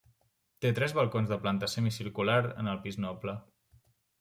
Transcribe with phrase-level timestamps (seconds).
[0.63, 3.39] Té tres balcons de planta semicircular en el pis noble.